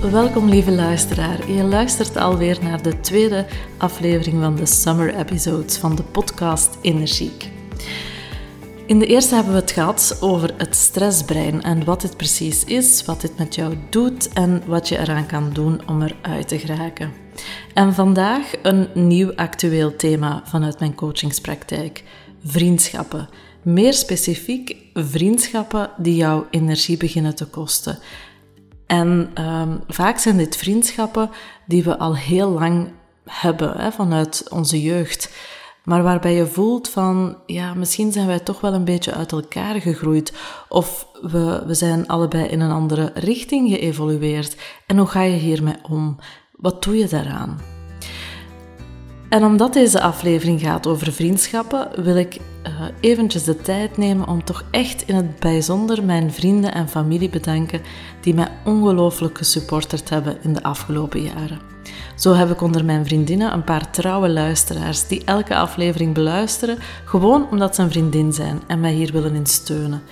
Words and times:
Welkom 0.00 0.48
lieve 0.48 0.70
luisteraar. 0.70 1.50
Je 1.50 1.62
luistert 1.62 2.16
alweer 2.16 2.58
naar 2.62 2.82
de 2.82 3.00
tweede 3.00 3.46
aflevering 3.78 4.42
van 4.42 4.56
de 4.56 4.66
Summer 4.66 5.14
Episodes 5.14 5.76
van 5.76 5.94
de 5.94 6.02
podcast 6.02 6.78
Energiek. 6.80 7.50
In 8.86 8.98
de 8.98 9.06
eerste 9.06 9.34
hebben 9.34 9.52
we 9.52 9.60
het 9.60 9.70
gehad 9.70 10.18
over 10.20 10.54
het 10.56 10.76
stressbrein 10.76 11.62
en 11.62 11.84
wat 11.84 12.00
dit 12.00 12.16
precies 12.16 12.64
is, 12.64 13.04
wat 13.04 13.20
dit 13.20 13.38
met 13.38 13.54
jou 13.54 13.74
doet 13.90 14.28
en 14.32 14.62
wat 14.66 14.88
je 14.88 14.98
eraan 14.98 15.26
kan 15.26 15.52
doen 15.52 15.88
om 15.88 16.02
eruit 16.02 16.48
te 16.48 16.58
geraken. 16.58 17.12
En 17.74 17.94
vandaag 17.94 18.52
een 18.62 18.88
nieuw 18.94 19.34
actueel 19.34 19.96
thema 19.96 20.42
vanuit 20.44 20.78
mijn 20.78 20.94
coachingspraktijk: 20.94 22.02
vriendschappen. 22.44 23.28
Meer 23.62 23.94
specifiek 23.94 24.76
vriendschappen 24.94 25.90
die 25.96 26.16
jouw 26.16 26.46
energie 26.50 26.96
beginnen 26.96 27.34
te 27.34 27.46
kosten. 27.46 27.98
En 28.90 29.30
um, 29.40 29.80
vaak 29.88 30.18
zijn 30.18 30.36
dit 30.36 30.56
vriendschappen 30.56 31.30
die 31.66 31.84
we 31.84 31.98
al 31.98 32.16
heel 32.16 32.50
lang 32.50 32.92
hebben, 33.24 33.80
hè, 33.80 33.92
vanuit 33.92 34.46
onze 34.48 34.82
jeugd. 34.82 35.32
Maar 35.84 36.02
waarbij 36.02 36.34
je 36.34 36.46
voelt 36.46 36.88
van, 36.88 37.36
ja, 37.46 37.74
misschien 37.74 38.12
zijn 38.12 38.26
wij 38.26 38.38
toch 38.38 38.60
wel 38.60 38.74
een 38.74 38.84
beetje 38.84 39.14
uit 39.14 39.32
elkaar 39.32 39.80
gegroeid. 39.80 40.32
Of 40.68 41.06
we, 41.22 41.62
we 41.66 41.74
zijn 41.74 42.06
allebei 42.06 42.44
in 42.44 42.60
een 42.60 42.70
andere 42.70 43.10
richting 43.14 43.68
geëvolueerd. 43.70 44.56
En 44.86 44.98
hoe 44.98 45.06
ga 45.06 45.22
je 45.22 45.36
hiermee 45.36 45.76
om? 45.82 46.16
Wat 46.52 46.82
doe 46.82 46.98
je 46.98 47.06
daaraan? 47.06 47.69
En 49.30 49.44
omdat 49.44 49.72
deze 49.72 50.00
aflevering 50.00 50.60
gaat 50.60 50.86
over 50.86 51.12
vriendschappen, 51.12 51.88
wil 52.02 52.16
ik 52.16 52.36
uh, 52.66 52.72
eventjes 53.00 53.44
de 53.44 53.56
tijd 53.56 53.96
nemen 53.96 54.28
om 54.28 54.44
toch 54.44 54.64
echt 54.70 55.02
in 55.06 55.14
het 55.14 55.38
bijzonder 55.38 56.04
mijn 56.04 56.32
vrienden 56.32 56.74
en 56.74 56.88
familie 56.88 57.28
bedanken 57.28 57.80
die 58.20 58.34
mij 58.34 58.48
ongelooflijk 58.64 59.38
gesupporterd 59.38 60.10
hebben 60.10 60.36
in 60.42 60.52
de 60.52 60.62
afgelopen 60.62 61.22
jaren. 61.22 61.60
Zo 62.16 62.32
heb 62.32 62.50
ik 62.50 62.60
onder 62.60 62.84
mijn 62.84 63.06
vriendinnen 63.06 63.52
een 63.52 63.64
paar 63.64 63.90
trouwe 63.90 64.28
luisteraars 64.28 65.06
die 65.06 65.24
elke 65.24 65.56
aflevering 65.56 66.14
beluisteren, 66.14 66.78
gewoon 67.04 67.50
omdat 67.50 67.74
ze 67.74 67.82
een 67.82 67.90
vriendin 67.90 68.32
zijn 68.32 68.60
en 68.66 68.80
mij 68.80 68.92
hier 68.92 69.12
willen 69.12 69.34
in 69.34 69.46
steunen. 69.46 70.02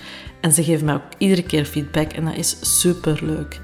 En 0.41 0.51
ze 0.51 0.63
geven 0.63 0.85
mij 0.85 0.95
ook 0.95 1.01
iedere 1.17 1.43
keer 1.43 1.65
feedback 1.65 2.11
en 2.11 2.25
dat 2.25 2.35
is 2.35 2.79
super 2.79 3.19
leuk. 3.21 3.61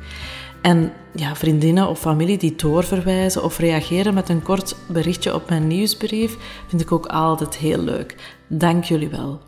En 0.66 0.92
ja, 1.16 1.36
vriendinnen 1.36 1.88
of 1.88 2.00
familie 2.00 2.38
die 2.38 2.56
doorverwijzen 2.56 3.44
of 3.44 3.58
reageren 3.58 4.14
met 4.14 4.30
een 4.30 4.42
kort 4.42 4.76
berichtje 4.88 5.34
op 5.34 5.50
mijn 5.50 5.68
nieuwsbrief, 5.68 6.38
vind 6.68 6.82
ik 6.82 6.92
ook 6.92 7.06
altijd 7.06 7.56
heel 7.56 7.80
leuk. 7.80 8.16
Dank 8.48 8.84
jullie 8.84 9.10
wel. 9.10 9.40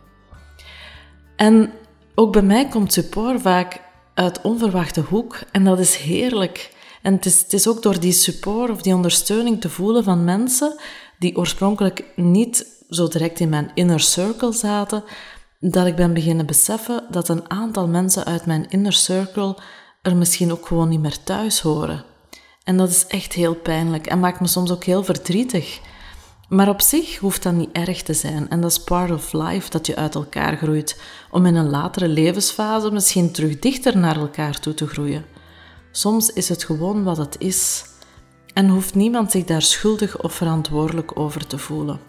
En 1.36 1.72
ook 2.16 2.32
bij 2.32 2.42
mij 2.42 2.68
komt 2.68 2.94
support 2.94 3.42
vaak 3.42 3.82
uit 4.14 4.42
onverwachte 4.42 5.02
hoek 5.02 5.40
en 5.52 5.64
dat 5.64 5.80
is 5.80 5.96
heerlijk. 5.96 6.72
En 7.02 7.14
het 7.14 7.26
is, 7.26 7.42
het 7.42 7.54
is 7.54 7.68
ook 7.68 7.82
door 7.82 8.00
die 8.00 8.12
support 8.12 8.70
of 8.70 8.82
die 8.82 8.96
ondersteuning 8.96 9.62
te 9.62 9.70
voelen 9.70 10.04
van 10.04 10.24
mensen 10.24 10.80
die 11.20 11.38
oorspronkelijk 11.38 12.04
niet 12.16 12.66
zo 12.90 13.08
direct 13.08 13.40
in 13.40 13.50
mijn 13.50 13.72
inner 13.74 14.00
circle 14.00 14.52
zaten, 14.52 15.04
dat 15.60 15.86
ik 15.86 15.96
ben 15.96 16.14
beginnen 16.14 16.46
beseffen 16.46 17.04
dat 17.12 17.30
een 17.30 17.50
aantal 17.50 17.88
mensen 17.88 18.26
uit 18.26 18.46
mijn 18.46 18.70
inner 18.70 18.94
circle 18.94 19.58
er 20.08 20.16
misschien 20.16 20.52
ook 20.52 20.68
gewoon 20.68 20.90
niet 20.90 21.00
meer 21.00 21.24
thuis 21.24 21.60
horen. 21.60 22.04
En 22.64 22.78
dat 22.78 22.90
is 22.90 23.08
echt 23.08 23.34
heel 23.34 23.56
pijnlijk 23.56 24.08
en 24.08 24.20
maakt 24.20 24.40
me 24.40 24.48
soms 24.48 24.72
ook 24.72 24.84
heel 24.84 25.04
verdrietig. 25.04 25.80
Maar 26.50 26.70
op 26.70 26.82
zich 26.82 27.18
hoeft 27.18 27.44
dat 27.44 27.54
niet 27.54 27.72
erg 27.72 28.02
te 28.02 28.14
zijn 28.14 28.50
en 28.50 28.62
dat 28.62 28.72
is 28.72 28.84
part 28.84 29.12
of 29.12 29.34
life 29.34 29.70
dat 29.70 29.86
je 29.86 29.96
uit 29.96 30.16
elkaar 30.16 30.58
groeit, 30.58 31.02
om 31.32 31.46
in 31.46 31.56
een 31.56 31.70
latere 31.70 32.08
levensfase 32.08 32.92
misschien 32.92 33.32
terug 33.32 33.60
dichter 33.60 33.98
naar 33.98 34.18
elkaar 34.18 34.60
toe 34.60 34.74
te 34.74 34.88
groeien. 34.88 35.26
Soms 35.92 36.34
is 36.34 36.50
het 36.50 36.64
gewoon 36.64 37.04
wat 37.04 37.18
het 37.18 37.36
is 37.40 37.86
en 38.54 38.70
hoeft 38.70 38.96
niemand 38.96 39.32
zich 39.32 39.44
daar 39.44 39.62
schuldig 39.62 40.22
of 40.22 40.34
verantwoordelijk 40.34 41.20
over 41.20 41.48
te 41.48 41.58
voelen. 41.58 42.00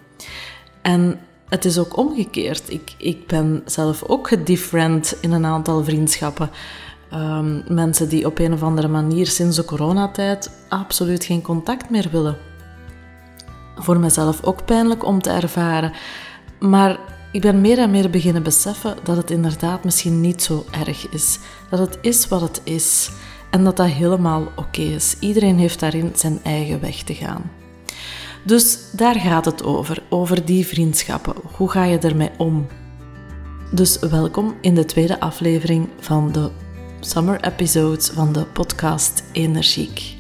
En 0.83 1.21
het 1.49 1.65
is 1.65 1.79
ook 1.79 1.97
omgekeerd. 1.97 2.71
Ik, 2.71 2.95
ik 2.99 3.27
ben 3.27 3.63
zelf 3.65 4.03
ook 4.03 4.29
gedifferent 4.29 5.17
in 5.21 5.33
een 5.33 5.47
aantal 5.47 5.85
vriendschappen. 5.85 6.51
Um, 7.15 7.63
mensen 7.69 8.09
die 8.09 8.27
op 8.27 8.39
een 8.39 8.53
of 8.53 8.63
andere 8.63 8.89
manier 8.89 9.27
sinds 9.27 9.57
de 9.57 9.65
coronatijd 9.65 10.51
absoluut 10.69 11.25
geen 11.25 11.43
contact 11.43 11.91
meer 11.91 12.09
willen. 12.13 12.37
Voor 13.77 13.99
mezelf 13.99 14.45
ook 14.45 14.65
pijnlijk 14.65 15.05
om 15.05 15.23
te 15.23 15.31
ervaren. 15.31 15.93
Maar 16.59 16.99
ik 17.33 17.41
ben 17.41 17.61
meer 17.61 17.79
en 17.79 17.91
meer 17.91 18.11
beginnen 18.11 18.43
beseffen 18.43 18.97
dat 19.03 19.17
het 19.17 19.31
inderdaad 19.31 19.85
misschien 19.85 20.21
niet 20.21 20.43
zo 20.43 20.65
erg 20.71 21.09
is. 21.09 21.39
Dat 21.71 21.79
het 21.79 21.99
is 22.01 22.29
wat 22.29 22.41
het 22.41 22.61
is. 22.65 23.11
En 23.51 23.65
dat 23.65 23.77
dat 23.77 23.87
helemaal 23.87 24.53
oké 24.57 24.81
is. 24.81 25.17
Iedereen 25.21 25.59
heeft 25.59 25.81
daarin 25.81 26.11
zijn 26.15 26.41
eigen 26.43 26.81
weg 26.81 27.03
te 27.03 27.15
gaan. 27.15 27.51
Dus 28.45 28.79
daar 28.93 29.15
gaat 29.15 29.45
het 29.45 29.65
over, 29.65 30.03
over 30.09 30.45
die 30.45 30.67
vriendschappen. 30.67 31.35
Hoe 31.57 31.71
ga 31.71 31.85
je 31.85 31.99
ermee 31.99 32.31
om? 32.37 32.67
Dus 33.71 33.99
welkom 33.99 34.55
in 34.61 34.75
de 34.75 34.85
tweede 34.85 35.21
aflevering 35.21 35.89
van 36.01 36.33
de 36.33 36.51
summer 37.01 37.45
episodes 37.45 38.09
van 38.09 38.33
de 38.33 38.45
podcast 38.45 39.25
Energiek. 39.33 40.17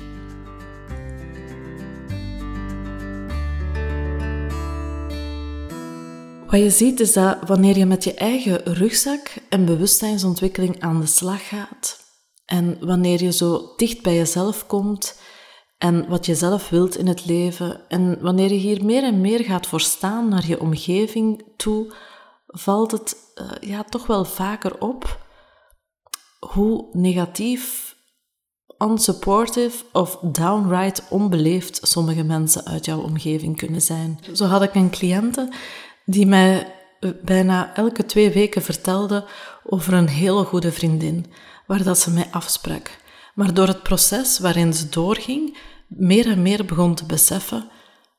Wat 6.47 6.61
je 6.61 6.71
ziet 6.71 7.01
is 7.01 7.13
dat 7.13 7.39
wanneer 7.47 7.79
je 7.79 7.87
met 7.87 8.05
je 8.05 8.15
eigen 8.15 8.65
rugzak 8.65 9.35
en 9.49 9.65
bewustzijnsontwikkeling 9.65 10.81
aan 10.81 11.01
de 11.01 11.07
slag 11.07 11.49
gaat, 11.49 12.01
en 12.45 12.77
wanneer 12.81 13.23
je 13.23 13.33
zo 13.33 13.73
dicht 13.77 14.03
bij 14.03 14.15
jezelf 14.15 14.67
komt 14.67 15.21
en 15.79 16.09
wat 16.09 16.27
je 16.27 16.35
zelf 16.35 16.69
wilt 16.69 16.97
in 16.97 17.07
het 17.07 17.27
leven, 17.27 17.81
en 17.89 18.19
wanneer 18.21 18.53
je 18.53 18.59
hier 18.59 18.85
meer 18.85 19.03
en 19.03 19.21
meer 19.21 19.45
gaat 19.45 19.67
voor 19.67 19.81
staan 19.81 20.29
naar 20.29 20.47
je 20.47 20.61
omgeving 20.61 21.45
toe, 21.57 21.95
valt 22.47 22.91
het 22.91 23.17
uh, 23.35 23.71
ja, 23.71 23.83
toch 23.83 24.07
wel 24.07 24.25
vaker 24.25 24.81
op 24.81 25.27
hoe 26.39 26.89
negatief, 26.93 27.97
unsupportive 28.79 29.85
of 29.93 30.19
downright 30.23 31.03
onbeleefd 31.11 31.81
sommige 31.83 32.23
mensen 32.23 32.65
uit 32.65 32.85
jouw 32.85 33.01
omgeving 33.01 33.57
kunnen 33.57 33.83
zijn. 33.83 34.19
Zo 34.33 34.45
had 34.45 34.63
ik 34.63 34.75
een 34.75 34.91
cliënte 34.91 35.53
die 36.05 36.27
mij 36.27 36.73
bijna 37.23 37.75
elke 37.75 38.07
twee 38.07 38.31
weken 38.31 38.63
vertelde 38.63 39.25
over 39.65 39.93
een 39.93 40.09
hele 40.09 40.45
goede 40.45 40.73
vriendin, 40.73 41.27
waar 41.67 41.83
dat 41.83 41.99
ze 41.99 42.11
mij 42.11 42.29
afsprak. 42.31 42.99
Maar 43.35 43.55
door 43.55 43.67
het 43.67 43.83
proces 43.83 44.39
waarin 44.39 44.75
ze 44.75 44.89
doorging, 44.89 45.57
meer 45.87 46.27
en 46.27 46.43
meer 46.43 46.65
begon 46.65 46.95
te 46.95 47.05
beseffen, 47.05 47.71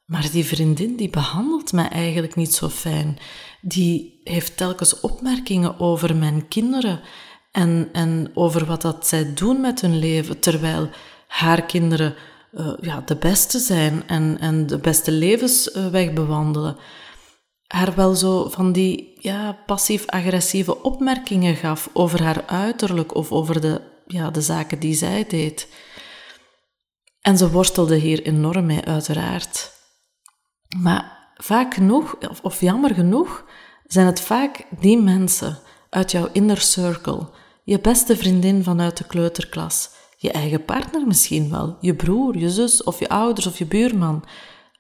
maar 0.06 0.30
die 0.32 0.46
vriendin 0.46 0.96
die 0.96 1.10
behandelt 1.10 1.74
mij 1.74 1.90
eigenlijk 1.90 2.36
niet 2.36 2.54
zo 2.54 2.70
fijn. 2.70 3.18
Die 3.62 4.22
heeft 4.24 4.58
telkens 4.58 5.00
opmerkingen 5.00 5.80
over 5.80 6.16
mijn 6.16 6.48
kinderen 6.48 7.02
en, 7.60 7.90
en 7.92 8.32
over 8.34 8.66
wat 8.66 8.82
dat 8.82 9.08
zij 9.08 9.34
doen 9.34 9.62
met 9.62 9.82
hun 9.82 10.00
leven, 10.00 10.40
terwijl 10.40 10.90
haar 11.28 11.62
kinderen 11.62 12.16
uh, 12.52 12.74
ja, 12.82 13.02
de 13.06 13.16
beste 13.16 13.60
zijn 13.60 14.08
en, 14.08 14.38
en 14.40 14.68
de 14.68 14.78
beste 14.78 15.12
levensweg 15.12 16.14
bewandelen. 16.14 16.78
Haar 17.68 17.96
wel 17.96 18.16
zo 18.16 18.50
van 18.50 18.72
die 18.72 19.18
ja, 19.20 19.58
passief-agressieve 19.66 20.84
opmerkingen 20.84 21.56
gaf 21.56 21.90
over 21.94 22.24
haar 22.24 22.44
uiterlijk 22.46 23.16
of 23.16 23.32
over 23.32 23.62
de, 23.62 23.82
ja, 24.08 24.32
de 24.32 24.42
zaken 24.42 24.80
die 24.80 24.94
zij 24.94 25.26
deed. 25.28 25.68
En 27.22 27.38
ze 27.38 27.52
worstelde 27.52 27.96
hier 27.96 28.22
enorm 28.22 28.66
mee, 28.66 28.86
uiteraard. 28.86 29.72
Maar 30.78 31.32
vaak 31.36 31.74
genoeg, 31.74 32.18
of 32.42 32.62
jammer 32.62 32.94
genoeg, 32.94 33.46
zijn 33.86 34.06
het 34.06 34.22
vaak 34.22 34.66
die 34.80 34.98
mensen 34.98 35.60
uit 35.90 36.12
jouw 36.12 36.30
inner 36.32 36.62
circle, 36.62 37.30
je 37.70 37.80
beste 37.80 38.18
vriendin 38.18 38.64
vanuit 38.64 38.98
de 38.98 39.04
kleuterklas, 39.04 39.90
je 40.18 40.32
eigen 40.32 40.66
partner 40.66 41.08
misschien 41.08 41.50
wel, 41.50 41.78
je 41.82 41.96
broer, 41.96 42.38
je 42.38 42.50
zus 42.50 42.84
of 42.84 43.00
je 43.00 43.10
ouders 43.10 43.48
of 43.48 43.58
je 43.58 43.66
buurman, 43.66 44.24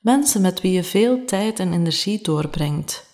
mensen 0.01 0.41
met 0.41 0.61
wie 0.61 0.71
je 0.71 0.83
veel 0.83 1.25
tijd 1.25 1.59
en 1.59 1.73
energie 1.73 2.23
doorbrengt, 2.23 3.05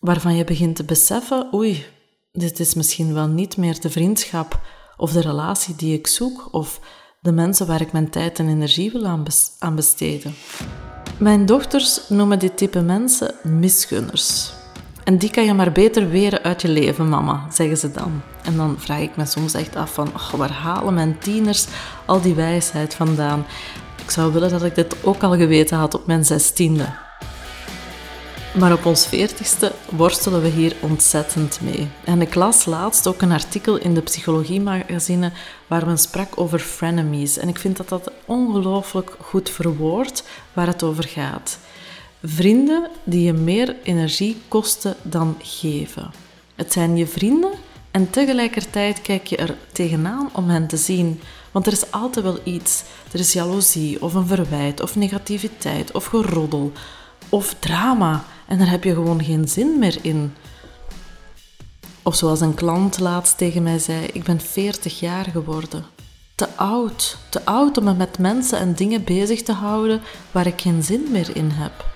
waarvan 0.00 0.36
je 0.36 0.44
begint 0.44 0.76
te 0.76 0.84
beseffen, 0.84 1.54
oei, 1.54 1.84
dit 2.32 2.60
is 2.60 2.74
misschien 2.74 3.14
wel 3.14 3.26
niet 3.26 3.56
meer 3.56 3.80
de 3.80 3.90
vriendschap 3.90 4.60
of 4.96 5.12
de 5.12 5.20
relatie 5.20 5.76
die 5.76 5.98
ik 5.98 6.06
zoek, 6.06 6.48
of 6.50 6.80
de 7.20 7.32
mensen 7.32 7.66
waar 7.66 7.80
ik 7.80 7.92
mijn 7.92 8.10
tijd 8.10 8.38
en 8.38 8.48
energie 8.48 8.92
wil 8.92 9.06
aan 9.58 9.74
besteden. 9.74 10.34
Mijn 11.18 11.46
dochters 11.46 12.08
noemen 12.08 12.38
dit 12.38 12.56
type 12.56 12.80
mensen 12.80 13.34
misgunners. 13.42 14.62
En 15.04 15.18
die 15.18 15.30
kan 15.30 15.44
je 15.44 15.54
maar 15.54 15.72
beter 15.72 16.08
weren 16.08 16.42
uit 16.42 16.62
je 16.62 16.68
leven, 16.68 17.08
mama, 17.08 17.46
zeggen 17.50 17.76
ze 17.76 17.90
dan. 17.90 18.22
En 18.44 18.56
dan 18.56 18.76
vraag 18.78 19.00
ik 19.00 19.16
me 19.16 19.26
soms 19.26 19.54
echt 19.54 19.76
af 19.76 19.92
van, 19.92 20.12
waar 20.36 20.52
halen 20.52 20.94
mijn 20.94 21.18
tieners 21.18 21.66
al 22.04 22.20
die 22.20 22.34
wijsheid 22.34 22.94
vandaan? 22.94 23.46
Ik 24.02 24.10
zou 24.10 24.32
willen 24.32 24.50
dat 24.50 24.62
ik 24.62 24.74
dit 24.74 24.96
ook 25.02 25.22
al 25.22 25.36
geweten 25.36 25.76
had 25.76 25.94
op 25.94 26.06
mijn 26.06 26.24
zestiende. 26.24 26.86
Maar 28.58 28.72
op 28.72 28.86
ons 28.86 29.06
veertigste 29.06 29.72
worstelen 29.90 30.42
we 30.42 30.48
hier 30.48 30.76
ontzettend 30.80 31.60
mee. 31.62 31.88
En 32.04 32.20
ik 32.20 32.34
las 32.34 32.64
laatst 32.64 33.06
ook 33.06 33.22
een 33.22 33.32
artikel 33.32 33.76
in 33.76 33.94
de 33.94 34.02
Psychologie-magazine 34.02 35.32
waar 35.66 35.86
men 35.86 35.98
sprak 35.98 36.40
over 36.40 36.58
frenemies. 36.58 37.38
En 37.38 37.48
ik 37.48 37.58
vind 37.58 37.76
dat 37.76 37.88
dat 37.88 38.10
ongelooflijk 38.24 39.16
goed 39.20 39.50
verwoord 39.50 40.24
waar 40.52 40.66
het 40.66 40.82
over 40.82 41.04
gaat. 41.04 41.58
Vrienden 42.26 42.90
die 43.02 43.22
je 43.22 43.32
meer 43.32 43.76
energie 43.82 44.36
kosten 44.48 44.96
dan 45.02 45.36
geven. 45.42 46.10
Het 46.54 46.72
zijn 46.72 46.96
je 46.96 47.06
vrienden 47.06 47.50
en 47.90 48.10
tegelijkertijd 48.10 49.02
kijk 49.02 49.26
je 49.26 49.36
er 49.36 49.56
tegenaan 49.72 50.28
om 50.32 50.48
hen 50.48 50.66
te 50.66 50.76
zien. 50.76 51.20
Want 51.52 51.66
er 51.66 51.72
is 51.72 51.90
altijd 51.90 52.24
wel 52.24 52.38
iets. 52.44 52.82
Er 53.12 53.18
is 53.18 53.32
jaloezie 53.32 54.02
of 54.02 54.14
een 54.14 54.26
verwijt 54.26 54.80
of 54.80 54.96
negativiteit 54.96 55.92
of 55.92 56.04
geroddel 56.04 56.72
of 57.28 57.54
drama. 57.58 58.24
En 58.46 58.58
daar 58.58 58.70
heb 58.70 58.84
je 58.84 58.94
gewoon 58.94 59.24
geen 59.24 59.48
zin 59.48 59.78
meer 59.78 59.98
in. 60.02 60.34
Of 62.02 62.14
zoals 62.14 62.40
een 62.40 62.54
klant 62.54 62.98
laatst 62.98 63.38
tegen 63.38 63.62
mij 63.62 63.78
zei: 63.78 64.06
Ik 64.06 64.22
ben 64.22 64.40
40 64.40 65.00
jaar 65.00 65.24
geworden. 65.24 65.84
Te 66.34 66.56
oud. 66.56 67.16
Te 67.28 67.44
oud 67.44 67.78
om 67.78 67.84
me 67.84 67.94
met 67.94 68.18
mensen 68.18 68.58
en 68.58 68.74
dingen 68.74 69.04
bezig 69.04 69.42
te 69.42 69.52
houden 69.52 70.00
waar 70.30 70.46
ik 70.46 70.60
geen 70.60 70.82
zin 70.82 71.06
meer 71.10 71.36
in 71.36 71.50
heb. 71.50 71.93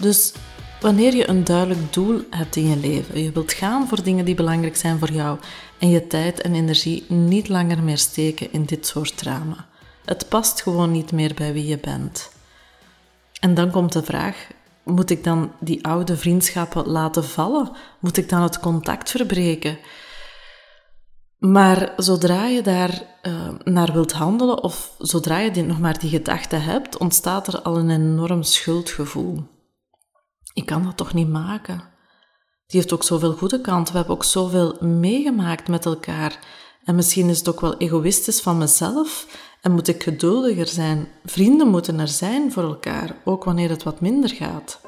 Dus 0.00 0.32
wanneer 0.80 1.14
je 1.14 1.28
een 1.28 1.44
duidelijk 1.44 1.92
doel 1.92 2.20
hebt 2.30 2.56
in 2.56 2.68
je 2.68 2.76
leven, 2.76 3.22
je 3.22 3.32
wilt 3.32 3.52
gaan 3.52 3.88
voor 3.88 4.02
dingen 4.02 4.24
die 4.24 4.34
belangrijk 4.34 4.76
zijn 4.76 4.98
voor 4.98 5.12
jou 5.12 5.38
en 5.78 5.90
je 5.90 6.06
tijd 6.06 6.40
en 6.40 6.54
energie 6.54 7.04
niet 7.08 7.48
langer 7.48 7.82
meer 7.82 7.98
steken 7.98 8.52
in 8.52 8.64
dit 8.64 8.86
soort 8.86 9.16
drama. 9.16 9.68
Het 10.04 10.28
past 10.28 10.62
gewoon 10.62 10.90
niet 10.90 11.12
meer 11.12 11.34
bij 11.34 11.52
wie 11.52 11.66
je 11.66 11.78
bent. 11.78 12.30
En 13.40 13.54
dan 13.54 13.70
komt 13.70 13.92
de 13.92 14.02
vraag: 14.02 14.46
moet 14.82 15.10
ik 15.10 15.24
dan 15.24 15.52
die 15.60 15.84
oude 15.84 16.16
vriendschappen 16.16 16.86
laten 16.86 17.24
vallen? 17.24 17.70
Moet 18.00 18.16
ik 18.16 18.28
dan 18.28 18.42
het 18.42 18.60
contact 18.60 19.10
verbreken? 19.10 19.78
Maar 21.38 21.92
zodra 21.96 22.46
je 22.46 22.62
daar 22.62 23.02
uh, 23.22 23.48
naar 23.64 23.92
wilt 23.92 24.12
handelen, 24.12 24.62
of 24.62 24.94
zodra 24.98 25.38
je 25.38 25.50
die, 25.50 25.62
nog 25.62 25.78
maar 25.78 25.98
die 25.98 26.10
gedachte 26.10 26.56
hebt, 26.56 26.98
ontstaat 26.98 27.46
er 27.46 27.62
al 27.62 27.78
een 27.78 27.90
enorm 27.90 28.42
schuldgevoel. 28.42 29.59
Ik 30.60 30.66
kan 30.66 30.84
dat 30.84 30.96
toch 30.96 31.14
niet 31.14 31.28
maken? 31.28 31.82
Die 32.66 32.80
heeft 32.80 32.92
ook 32.92 33.02
zoveel 33.02 33.32
goede 33.32 33.60
kanten. 33.60 33.92
We 33.92 33.98
hebben 33.98 34.16
ook 34.16 34.24
zoveel 34.24 34.76
meegemaakt 34.80 35.68
met 35.68 35.86
elkaar. 35.86 36.38
En 36.84 36.94
misschien 36.94 37.28
is 37.28 37.38
het 37.38 37.48
ook 37.48 37.60
wel 37.60 37.76
egoïstisch 37.76 38.40
van 38.40 38.58
mezelf 38.58 39.26
en 39.60 39.72
moet 39.72 39.88
ik 39.88 40.02
geduldiger 40.02 40.66
zijn. 40.66 41.08
Vrienden 41.24 41.68
moeten 41.68 42.00
er 42.00 42.08
zijn 42.08 42.52
voor 42.52 42.62
elkaar, 42.62 43.16
ook 43.24 43.44
wanneer 43.44 43.70
het 43.70 43.82
wat 43.82 44.00
minder 44.00 44.30
gaat. 44.30 44.80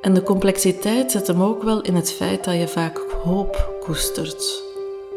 En 0.00 0.14
de 0.14 0.22
complexiteit 0.22 1.10
zit 1.10 1.26
hem 1.26 1.42
ook 1.42 1.62
wel 1.62 1.80
in 1.80 1.94
het 1.94 2.12
feit 2.12 2.44
dat 2.44 2.54
je 2.54 2.68
vaak 2.68 2.98
hoop 3.22 3.76
koestert. 3.80 4.62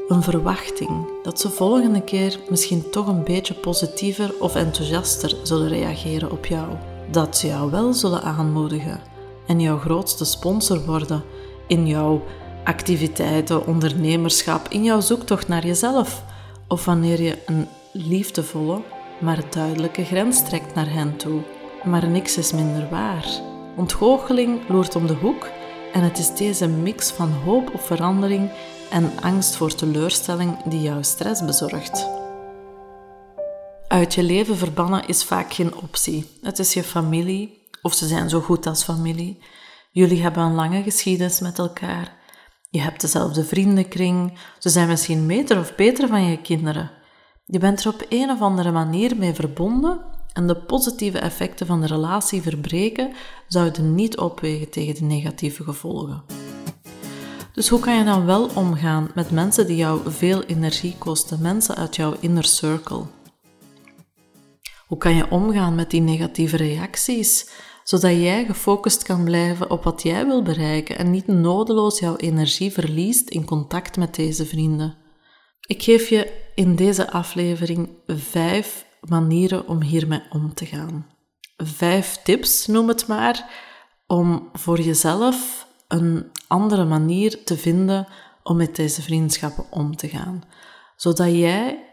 Een 0.08 0.24
verwachting 0.24 1.08
dat 1.24 1.40
ze 1.40 1.50
volgende 1.50 2.02
keer 2.02 2.40
misschien 2.50 2.90
toch 2.90 3.08
een 3.08 3.24
beetje 3.24 3.54
positiever 3.54 4.34
of 4.40 4.56
enthousiaster 4.56 5.36
zullen 5.44 5.68
reageren 5.68 6.32
op 6.32 6.46
jou. 6.46 6.95
Dat 7.12 7.38
ze 7.38 7.48
jou 7.48 7.72
wel 7.72 7.94
zullen 7.94 8.22
aanmoedigen 8.22 9.00
en 9.48 9.60
jouw 9.60 9.78
grootste 9.78 10.26
sponsor 10.26 10.86
worden 10.86 11.24
in 11.68 11.88
jouw 11.88 12.24
activiteiten, 12.64 13.68
ondernemerschap, 13.68 14.68
in 14.70 14.84
jouw 14.84 15.00
zoektocht 15.00 15.48
naar 15.48 15.66
jezelf 15.66 16.24
of 16.68 16.86
wanneer 16.86 17.22
je 17.22 17.38
een 17.46 17.68
liefdevolle, 17.92 18.82
maar 19.20 19.44
duidelijke 19.50 20.04
grens 20.04 20.44
trekt 20.44 20.76
naar 20.76 20.92
hen 20.92 21.18
toe. 21.18 21.42
Maar 21.84 22.08
niks 22.08 22.38
is 22.38 22.52
minder 22.52 22.88
waar. 22.90 23.28
Ontgoocheling 23.76 24.70
loert 24.70 24.96
om 24.96 25.08
de 25.08 25.14
hoek 25.14 25.50
en 25.94 26.02
het 26.02 26.18
is 26.18 26.36
deze 26.36 26.68
mix 26.68 27.12
van 27.12 27.32
hoop 27.32 27.74
op 27.74 27.82
verandering 27.82 28.52
en 28.90 29.12
angst 29.22 29.56
voor 29.56 29.76
teleurstelling 29.76 30.64
die 30.64 30.82
jou 30.82 31.04
stress 31.04 31.46
bezorgt. 31.46 32.15
Uit 33.96 34.14
je 34.14 34.24
leven 34.24 34.58
verbannen 34.58 35.08
is 35.08 35.24
vaak 35.24 35.54
geen 35.54 35.76
optie. 35.76 36.26
Het 36.42 36.60
is 36.60 36.74
je 36.74 36.84
familie, 36.84 37.68
of 37.82 37.94
ze 37.94 38.08
zijn 38.08 38.30
zo 38.30 38.40
goed 38.42 38.68
als 38.68 38.84
familie. 38.84 39.40
Jullie 39.92 40.22
hebben 40.22 40.44
een 40.44 40.54
lange 40.54 40.84
geschiedenis 40.84 41.40
met 41.40 41.60
elkaar. 41.60 42.16
Je 42.70 42.82
hebt 42.82 43.02
dezelfde 43.02 43.46
vriendenkring. 43.46 44.38
Ze 44.60 44.70
zijn 44.70 44.88
misschien 44.88 45.28
beter 45.28 45.60
of 45.60 45.76
beter 45.76 46.08
van 46.08 46.24
je 46.26 46.42
kinderen. 46.42 46.92
Je 47.46 47.60
bent 47.60 47.84
er 47.84 47.94
op 47.94 48.06
een 48.10 48.30
of 48.30 48.42
andere 48.42 48.72
manier 48.72 49.18
mee 49.18 49.34
verbonden 49.34 50.02
en 50.34 50.48
de 50.48 50.56
positieve 50.56 51.20
effecten 51.20 51.66
van 51.66 51.82
de 51.82 51.88
relatie 51.88 52.42
verbreken 52.42 53.12
zouden 53.48 53.96
niet 53.96 54.18
opwegen 54.18 54.70
tegen 54.70 54.94
de 54.94 55.04
negatieve 55.04 55.64
gevolgen. 55.64 56.24
Dus 57.54 57.70
hoe 57.70 57.80
kan 57.80 57.98
je 57.98 58.04
dan 58.04 58.26
wel 58.26 58.50
omgaan 58.56 59.12
met 59.14 59.32
mensen 59.32 59.68
die 59.68 59.78
jou 59.78 60.12
veel 60.12 60.44
energie 60.44 60.96
kosten, 60.98 61.42
mensen 61.42 61.76
uit 61.76 61.96
jouw 61.96 62.16
inner 62.20 62.46
circle? 62.46 63.06
Hoe 64.88 64.98
kan 64.98 65.16
je 65.16 65.30
omgaan 65.30 65.76
met 65.76 65.90
die 65.90 66.02
negatieve 66.02 66.58
reacties? 66.58 67.50
zodat 67.86 68.12
jij 68.12 68.46
gefocust 68.46 69.04
kan 69.04 69.24
blijven 69.24 69.70
op 69.70 69.84
wat 69.84 70.04
jij 70.04 70.26
wil 70.26 70.42
bereiken 70.42 70.98
en 70.98 71.12
niet 71.12 71.28
nodeloos 71.28 72.00
jouw 72.00 72.16
energie 72.16 72.72
verliest 72.72 73.30
in 73.30 73.46
contact 73.46 73.98
met 73.98 74.16
deze 74.16 74.46
vrienden. 74.46 74.98
Ik 75.68 75.84
geef 75.84 76.10
je 76.10 76.50
in 76.56 76.76
deze 76.76 77.12
aflevering 77.12 77.90
vijf 78.08 78.86
manieren 79.02 79.68
om 79.68 79.82
hiermee 79.82 80.22
om 80.30 80.54
te 80.54 80.66
gaan. 80.66 81.08
Vijf 81.58 82.18
tips, 82.24 82.68
noem 82.68 82.88
het 82.88 83.08
maar, 83.08 83.50
om 84.08 84.50
voor 84.54 84.82
jezelf 84.82 85.68
een 85.88 86.32
andere 86.48 86.86
manier 86.86 87.44
te 87.44 87.58
vinden 87.58 88.08
om 88.44 88.58
met 88.58 88.76
deze 88.76 89.02
vriendschappen 89.02 89.66
om 89.70 89.96
te 89.96 90.08
gaan. 90.08 90.44
Zodat 90.96 91.32
jij 91.32 91.90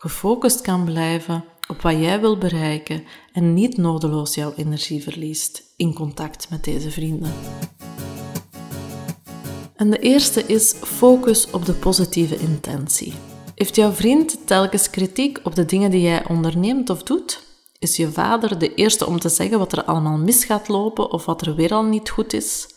gefocust 0.00 0.60
kan 0.60 0.84
blijven 0.84 1.44
op 1.68 1.80
wat 1.80 1.92
jij 1.92 2.20
wil 2.20 2.38
bereiken 2.38 3.04
en 3.32 3.54
niet 3.54 3.76
nodeloos 3.76 4.34
jouw 4.34 4.52
energie 4.56 5.02
verliest 5.02 5.62
in 5.76 5.94
contact 5.94 6.50
met 6.50 6.64
deze 6.64 6.90
vrienden. 6.90 7.32
En 9.76 9.90
de 9.90 9.98
eerste 9.98 10.46
is 10.46 10.72
focus 10.72 11.50
op 11.50 11.64
de 11.66 11.72
positieve 11.72 12.36
intentie. 12.36 13.14
Heeft 13.54 13.76
jouw 13.76 13.92
vriend 13.92 14.46
telkens 14.46 14.90
kritiek 14.90 15.40
op 15.42 15.54
de 15.54 15.64
dingen 15.64 15.90
die 15.90 16.02
jij 16.02 16.28
onderneemt 16.28 16.90
of 16.90 17.02
doet? 17.02 17.42
Is 17.78 17.96
je 17.96 18.10
vader 18.10 18.58
de 18.58 18.74
eerste 18.74 19.06
om 19.06 19.18
te 19.18 19.28
zeggen 19.28 19.58
wat 19.58 19.72
er 19.72 19.84
allemaal 19.84 20.18
mis 20.18 20.44
gaat 20.44 20.68
lopen 20.68 21.10
of 21.10 21.24
wat 21.24 21.46
er 21.46 21.54
weer 21.54 21.72
al 21.72 21.84
niet 21.84 22.10
goed 22.10 22.32
is? 22.32 22.68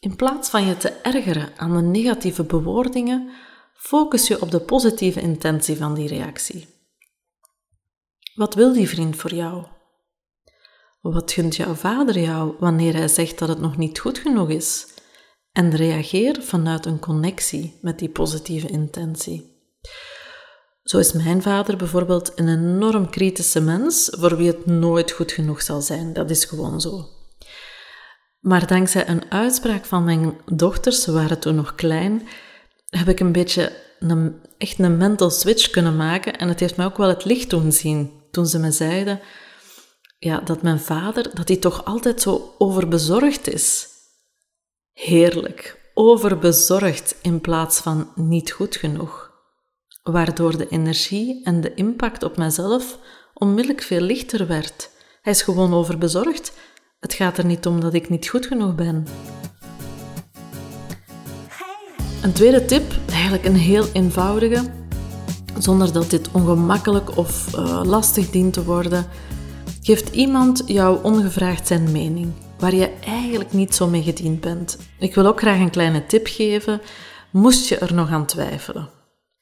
In 0.00 0.16
plaats 0.16 0.50
van 0.50 0.66
je 0.66 0.76
te 0.76 0.88
ergeren 0.88 1.48
aan 1.56 1.76
de 1.76 1.82
negatieve 1.82 2.44
bewoordingen, 2.44 3.30
focus 3.78 4.26
je 4.26 4.40
op 4.40 4.50
de 4.50 4.60
positieve 4.60 5.20
intentie 5.20 5.76
van 5.76 5.94
die 5.94 6.08
reactie. 6.08 6.66
Wat 8.34 8.54
wil 8.54 8.72
die 8.72 8.88
vriend 8.88 9.16
voor 9.16 9.34
jou? 9.34 9.66
Wat 11.00 11.32
gunt 11.32 11.56
jouw 11.56 11.74
vader 11.74 12.18
jou 12.18 12.54
wanneer 12.58 12.94
hij 12.94 13.08
zegt 13.08 13.38
dat 13.38 13.48
het 13.48 13.60
nog 13.60 13.76
niet 13.76 13.98
goed 13.98 14.18
genoeg 14.18 14.50
is? 14.50 14.86
En 15.52 15.76
reageer 15.76 16.42
vanuit 16.42 16.86
een 16.86 16.98
connectie 16.98 17.78
met 17.82 17.98
die 17.98 18.08
positieve 18.08 18.68
intentie. 18.68 19.56
Zo 20.82 20.98
is 20.98 21.12
mijn 21.12 21.42
vader 21.42 21.76
bijvoorbeeld 21.76 22.32
een 22.34 22.48
enorm 22.48 23.10
kritische 23.10 23.60
mens 23.60 24.08
voor 24.18 24.36
wie 24.36 24.46
het 24.46 24.66
nooit 24.66 25.10
goed 25.10 25.32
genoeg 25.32 25.62
zal 25.62 25.80
zijn. 25.80 26.12
Dat 26.12 26.30
is 26.30 26.44
gewoon 26.44 26.80
zo. 26.80 27.08
Maar 28.40 28.66
dankzij 28.66 29.08
een 29.08 29.30
uitspraak 29.30 29.84
van 29.84 30.04
mijn 30.04 30.40
dochters, 30.46 31.02
ze 31.02 31.12
waren 31.12 31.38
toen 31.38 31.54
nog 31.54 31.74
klein, 31.74 32.28
heb 32.88 33.08
ik 33.08 33.20
een 33.20 33.32
beetje 33.32 33.72
een, 33.98 34.40
echt 34.58 34.78
een 34.78 34.96
mental 34.96 35.30
switch 35.30 35.70
kunnen 35.70 35.96
maken. 35.96 36.38
En 36.38 36.48
het 36.48 36.60
heeft 36.60 36.76
mij 36.76 36.86
ook 36.86 36.96
wel 36.96 37.08
het 37.08 37.24
licht 37.24 37.50
doen 37.50 37.72
zien. 37.72 38.12
Toen 38.30 38.46
ze 38.46 38.58
me 38.58 38.70
zeiden 38.70 39.20
ja, 40.18 40.40
dat 40.40 40.62
mijn 40.62 40.80
vader, 40.80 41.30
dat 41.34 41.48
hij 41.48 41.56
toch 41.56 41.84
altijd 41.84 42.20
zo 42.20 42.54
overbezorgd 42.58 43.48
is. 43.48 43.88
Heerlijk, 44.92 45.90
overbezorgd 45.94 47.16
in 47.22 47.40
plaats 47.40 47.80
van 47.80 48.12
niet 48.14 48.50
goed 48.50 48.76
genoeg. 48.76 49.30
Waardoor 50.02 50.56
de 50.56 50.68
energie 50.68 51.44
en 51.44 51.60
de 51.60 51.74
impact 51.74 52.22
op 52.22 52.36
mijzelf 52.36 52.98
onmiddellijk 53.34 53.82
veel 53.82 54.00
lichter 54.00 54.46
werd. 54.46 54.90
Hij 55.22 55.32
is 55.32 55.42
gewoon 55.42 55.74
overbezorgd. 55.74 56.52
Het 57.00 57.14
gaat 57.14 57.38
er 57.38 57.44
niet 57.44 57.66
om 57.66 57.80
dat 57.80 57.94
ik 57.94 58.08
niet 58.08 58.28
goed 58.28 58.46
genoeg 58.46 58.74
ben. 58.74 59.06
Een 62.28 62.34
tweede 62.34 62.64
tip, 62.64 62.92
eigenlijk 63.10 63.44
een 63.44 63.56
heel 63.56 63.84
eenvoudige, 63.92 64.64
zonder 65.58 65.92
dat 65.92 66.10
dit 66.10 66.30
ongemakkelijk 66.30 67.16
of 67.16 67.56
uh, 67.56 67.80
lastig 67.84 68.30
dient 68.30 68.52
te 68.52 68.64
worden. 68.64 69.06
Geeft 69.82 70.14
iemand 70.14 70.62
jou 70.66 71.02
ongevraagd 71.02 71.66
zijn 71.66 71.92
mening, 71.92 72.32
waar 72.58 72.74
je 72.74 72.90
eigenlijk 73.04 73.52
niet 73.52 73.74
zo 73.74 73.86
mee 73.86 74.02
gediend 74.02 74.40
bent. 74.40 74.78
Ik 74.98 75.14
wil 75.14 75.26
ook 75.26 75.40
graag 75.40 75.58
een 75.58 75.70
kleine 75.70 76.06
tip 76.06 76.26
geven, 76.26 76.80
moest 77.32 77.68
je 77.68 77.78
er 77.78 77.94
nog 77.94 78.10
aan 78.10 78.26
twijfelen. 78.26 78.90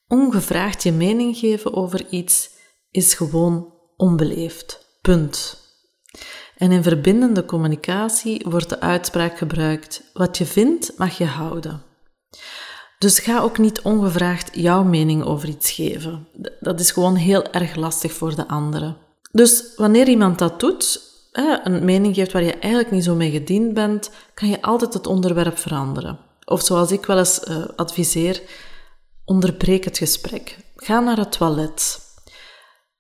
Ongevraagd 0.08 0.82
je 0.82 0.92
mening 0.92 1.36
geven 1.36 1.74
over 1.74 2.06
iets 2.10 2.50
is 2.90 3.14
gewoon 3.14 3.72
onbeleefd. 3.96 4.86
Punt. 5.02 5.60
En 6.56 6.72
in 6.72 6.82
verbindende 6.82 7.44
communicatie 7.44 8.44
wordt 8.48 8.68
de 8.68 8.80
uitspraak 8.80 9.38
gebruikt: 9.38 10.02
wat 10.12 10.38
je 10.38 10.46
vindt, 10.46 10.92
mag 10.98 11.18
je 11.18 11.26
houden. 11.26 11.85
Dus 12.98 13.18
ga 13.18 13.40
ook 13.40 13.58
niet 13.58 13.82
ongevraagd 13.82 14.50
jouw 14.52 14.84
mening 14.84 15.24
over 15.24 15.48
iets 15.48 15.70
geven. 15.70 16.28
Dat 16.60 16.80
is 16.80 16.90
gewoon 16.90 17.14
heel 17.14 17.44
erg 17.44 17.74
lastig 17.74 18.12
voor 18.12 18.34
de 18.34 18.48
anderen. 18.48 18.96
Dus 19.32 19.64
wanneer 19.76 20.08
iemand 20.08 20.38
dat 20.38 20.60
doet, 20.60 21.00
een 21.64 21.84
mening 21.84 22.14
geeft 22.14 22.32
waar 22.32 22.42
je 22.42 22.58
eigenlijk 22.58 22.90
niet 22.92 23.04
zo 23.04 23.14
mee 23.14 23.30
gediend 23.30 23.74
bent, 23.74 24.10
kan 24.34 24.48
je 24.48 24.62
altijd 24.62 24.94
het 24.94 25.06
onderwerp 25.06 25.58
veranderen. 25.58 26.18
Of 26.44 26.62
zoals 26.62 26.90
ik 26.90 27.06
wel 27.06 27.18
eens 27.18 27.40
uh, 27.48 27.64
adviseer, 27.76 28.42
onderbreek 29.24 29.84
het 29.84 29.98
gesprek. 29.98 30.56
Ga 30.76 31.00
naar 31.00 31.16
het 31.16 31.32
toilet. 31.32 32.00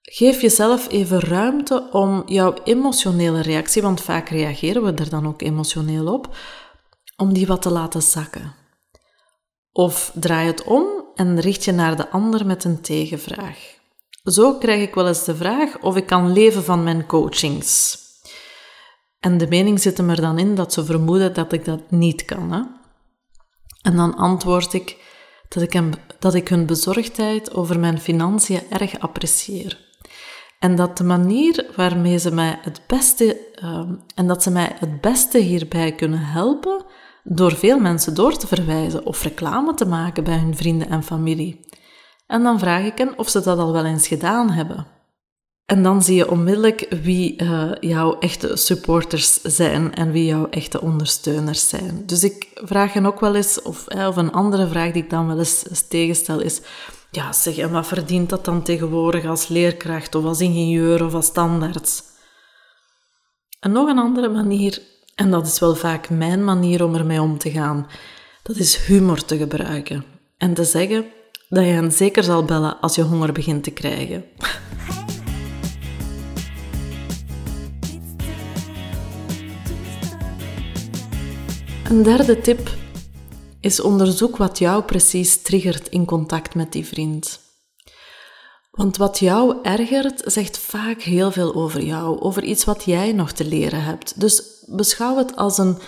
Geef 0.02 0.40
jezelf 0.40 0.90
even 0.90 1.20
ruimte 1.20 1.88
om 1.92 2.22
jouw 2.26 2.54
emotionele 2.64 3.40
reactie, 3.40 3.82
want 3.82 4.00
vaak 4.00 4.28
reageren 4.28 4.82
we 4.82 4.92
er 4.92 5.10
dan 5.10 5.26
ook 5.26 5.42
emotioneel 5.42 6.12
op, 6.12 6.36
om 7.16 7.32
die 7.32 7.46
wat 7.46 7.62
te 7.62 7.70
laten 7.70 8.02
zakken. 8.02 8.54
Of 9.76 10.12
draai 10.14 10.46
het 10.46 10.64
om 10.64 10.86
en 11.14 11.40
richt 11.40 11.64
je 11.64 11.72
naar 11.72 11.96
de 11.96 12.10
ander 12.10 12.46
met 12.46 12.64
een 12.64 12.80
tegenvraag. 12.80 13.58
Zo 14.24 14.54
krijg 14.54 14.82
ik 14.82 14.94
wel 14.94 15.06
eens 15.06 15.24
de 15.24 15.36
vraag 15.36 15.78
of 15.80 15.96
ik 15.96 16.06
kan 16.06 16.32
leven 16.32 16.64
van 16.64 16.82
mijn 16.82 17.06
coachings. 17.06 17.98
En 19.20 19.38
de 19.38 19.46
mening 19.46 19.80
zit 19.80 19.98
er 19.98 20.20
dan 20.20 20.38
in 20.38 20.54
dat 20.54 20.72
ze 20.72 20.84
vermoeden 20.84 21.34
dat 21.34 21.52
ik 21.52 21.64
dat 21.64 21.90
niet 21.90 22.24
kan. 22.24 22.52
Hè? 22.52 22.60
En 23.82 23.96
dan 23.96 24.16
antwoord 24.16 24.72
ik 24.72 24.96
dat 25.48 25.62
ik, 25.62 25.82
dat 26.18 26.34
ik 26.34 26.48
hun 26.48 26.66
bezorgdheid 26.66 27.54
over 27.54 27.78
mijn 27.78 28.00
financiën 28.00 28.62
erg 28.70 28.98
apprecieer. 28.98 29.78
En 30.58 30.76
dat 30.76 30.96
de 30.96 31.04
manier 31.04 31.66
waarmee 31.74 32.18
ze 32.18 32.30
mij 32.30 32.58
het 32.62 32.80
beste, 32.86 33.38
uh, 33.62 33.90
en 34.14 34.26
dat 34.26 34.42
ze 34.42 34.50
mij 34.50 34.76
het 34.78 35.00
beste 35.00 35.38
hierbij 35.38 35.94
kunnen 35.94 36.20
helpen, 36.20 36.84
door 37.28 37.56
veel 37.56 37.78
mensen 37.78 38.14
door 38.14 38.36
te 38.36 38.46
verwijzen 38.46 39.06
of 39.06 39.22
reclame 39.22 39.74
te 39.74 39.86
maken 39.86 40.24
bij 40.24 40.38
hun 40.38 40.56
vrienden 40.56 40.88
en 40.88 41.02
familie. 41.02 41.60
En 42.26 42.42
dan 42.42 42.58
vraag 42.58 42.84
ik 42.84 42.98
hen 42.98 43.18
of 43.18 43.28
ze 43.28 43.40
dat 43.40 43.58
al 43.58 43.72
wel 43.72 43.84
eens 43.84 44.08
gedaan 44.08 44.50
hebben. 44.50 44.86
En 45.64 45.82
dan 45.82 46.02
zie 46.02 46.16
je 46.16 46.30
onmiddellijk 46.30 46.86
wie 47.02 47.42
uh, 47.42 47.70
jouw 47.80 48.18
echte 48.18 48.56
supporters 48.56 49.42
zijn 49.42 49.94
en 49.94 50.10
wie 50.10 50.24
jouw 50.24 50.48
echte 50.48 50.80
ondersteuners 50.80 51.68
zijn. 51.68 52.02
Dus 52.06 52.24
ik 52.24 52.50
vraag 52.54 52.92
hen 52.92 53.06
ook 53.06 53.20
wel 53.20 53.34
eens, 53.34 53.62
of, 53.62 53.86
of 53.88 54.16
een 54.16 54.32
andere 54.32 54.68
vraag 54.68 54.92
die 54.92 55.02
ik 55.02 55.10
dan 55.10 55.26
wel 55.26 55.38
eens, 55.38 55.64
tegenstel 55.88 56.40
is, 56.40 56.60
ja 57.10 57.32
zeg, 57.32 57.56
en 57.56 57.70
wat 57.70 57.86
verdient 57.86 58.30
dat 58.30 58.44
dan 58.44 58.62
tegenwoordig 58.62 59.24
als 59.24 59.48
leerkracht 59.48 60.14
of 60.14 60.24
als 60.24 60.40
ingenieur 60.40 61.04
of 61.04 61.14
als 61.14 61.26
standaards? 61.26 62.02
En 63.60 63.72
nog 63.72 63.88
een 63.88 63.98
andere 63.98 64.28
manier 64.28 64.82
en 65.16 65.30
dat 65.30 65.46
is 65.46 65.58
wel 65.58 65.74
vaak 65.74 66.10
mijn 66.10 66.44
manier 66.44 66.84
om 66.84 66.94
ermee 66.94 67.20
om 67.20 67.38
te 67.38 67.50
gaan. 67.50 67.86
Dat 68.42 68.56
is 68.56 68.76
humor 68.76 69.24
te 69.24 69.36
gebruiken 69.36 70.04
en 70.38 70.54
te 70.54 70.64
zeggen 70.64 71.06
dat 71.48 71.64
je 71.64 71.70
hen 71.70 71.92
zeker 71.92 72.22
zal 72.22 72.44
bellen 72.44 72.80
als 72.80 72.94
je 72.94 73.02
honger 73.02 73.32
begint 73.32 73.62
te 73.62 73.70
krijgen. 73.70 74.24
Een 81.88 82.02
derde 82.02 82.40
tip 82.40 82.70
is 83.60 83.80
onderzoek 83.80 84.36
wat 84.36 84.58
jou 84.58 84.82
precies 84.82 85.42
triggert 85.42 85.88
in 85.88 86.04
contact 86.04 86.54
met 86.54 86.72
die 86.72 86.86
vriend. 86.86 87.45
Want 88.76 88.96
wat 88.96 89.18
jou 89.18 89.56
ergert, 89.62 90.22
zegt 90.24 90.58
vaak 90.58 91.02
heel 91.02 91.30
veel 91.30 91.54
over 91.54 91.82
jou, 91.82 92.20
over 92.20 92.44
iets 92.44 92.64
wat 92.64 92.84
jij 92.84 93.12
nog 93.12 93.32
te 93.32 93.44
leren 93.44 93.82
hebt. 93.82 94.20
Dus 94.20 94.42
beschouw 94.66 95.16
het 95.16 95.36
als 95.36 95.58
een 95.58 95.78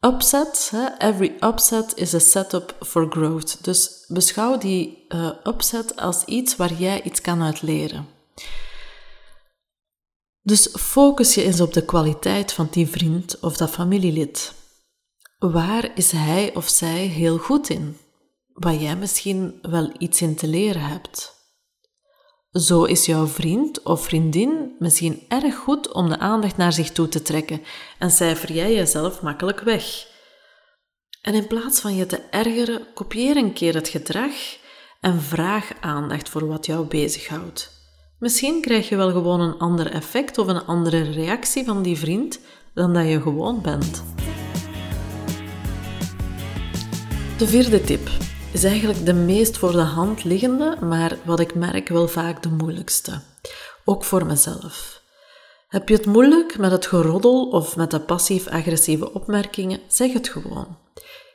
upset. 0.00 0.68
Hè? 0.70 1.08
Every 1.08 1.36
upset 1.40 1.96
is 1.96 2.14
a 2.14 2.18
setup 2.18 2.76
for 2.80 3.10
growth. 3.10 3.64
Dus 3.64 4.04
beschouw 4.08 4.58
die 4.58 5.04
uh, 5.08 5.30
upset 5.44 5.96
als 5.96 6.24
iets 6.24 6.56
waar 6.56 6.72
jij 6.72 7.02
iets 7.02 7.20
kan 7.20 7.42
uit 7.42 7.62
leren. 7.62 8.06
Dus 10.42 10.68
focus 10.78 11.34
je 11.34 11.42
eens 11.42 11.60
op 11.60 11.72
de 11.72 11.84
kwaliteit 11.84 12.52
van 12.52 12.68
die 12.70 12.88
vriend 12.88 13.40
of 13.40 13.56
dat 13.56 13.70
familielid. 13.70 14.54
Waar 15.38 15.90
is 15.94 16.10
hij 16.10 16.54
of 16.54 16.68
zij 16.68 17.06
heel 17.06 17.38
goed 17.38 17.68
in? 17.68 17.96
Waar 18.52 18.74
jij 18.74 18.96
misschien 18.96 19.58
wel 19.62 19.92
iets 19.98 20.22
in 20.22 20.34
te 20.34 20.46
leren 20.46 20.82
hebt. 20.82 21.34
Zo 22.54 22.84
is 22.84 23.06
jouw 23.06 23.26
vriend 23.26 23.82
of 23.82 24.04
vriendin 24.04 24.74
misschien 24.78 25.22
erg 25.28 25.54
goed 25.54 25.92
om 25.92 26.08
de 26.08 26.18
aandacht 26.18 26.56
naar 26.56 26.72
zich 26.72 26.90
toe 26.90 27.08
te 27.08 27.22
trekken 27.22 27.62
en 27.98 28.10
cijfer 28.10 28.52
jij 28.52 28.74
jezelf 28.74 29.22
makkelijk 29.22 29.60
weg. 29.60 30.06
En 31.22 31.34
in 31.34 31.46
plaats 31.46 31.80
van 31.80 31.96
je 31.96 32.06
te 32.06 32.20
ergeren, 32.30 32.86
kopieer 32.94 33.36
een 33.36 33.52
keer 33.52 33.74
het 33.74 33.88
gedrag 33.88 34.32
en 35.00 35.20
vraag 35.20 35.70
aandacht 35.80 36.28
voor 36.28 36.46
wat 36.46 36.66
jou 36.66 36.86
bezighoudt. 36.86 37.70
Misschien 38.18 38.60
krijg 38.60 38.88
je 38.88 38.96
wel 38.96 39.10
gewoon 39.10 39.40
een 39.40 39.58
ander 39.58 39.90
effect 39.90 40.38
of 40.38 40.46
een 40.46 40.64
andere 40.64 41.02
reactie 41.02 41.64
van 41.64 41.82
die 41.82 41.98
vriend 41.98 42.40
dan 42.74 42.94
dat 42.94 43.08
je 43.08 43.20
gewoon 43.20 43.62
bent. 43.62 44.04
De 47.38 47.46
vierde 47.46 47.80
tip 47.80 48.10
is 48.54 48.64
eigenlijk 48.64 49.06
de 49.06 49.12
meest 49.12 49.56
voor 49.56 49.72
de 49.72 49.78
hand 49.78 50.24
liggende, 50.24 50.76
maar 50.80 51.18
wat 51.24 51.40
ik 51.40 51.54
merk 51.54 51.88
wel 51.88 52.08
vaak 52.08 52.42
de 52.42 52.48
moeilijkste. 52.48 53.20
Ook 53.84 54.04
voor 54.04 54.26
mezelf. 54.26 55.02
Heb 55.68 55.88
je 55.88 55.94
het 55.94 56.06
moeilijk 56.06 56.58
met 56.58 56.70
het 56.70 56.86
geroddel 56.86 57.48
of 57.48 57.76
met 57.76 57.90
de 57.90 58.00
passief-agressieve 58.00 59.12
opmerkingen? 59.12 59.80
Zeg 59.88 60.12
het 60.12 60.28
gewoon. 60.28 60.76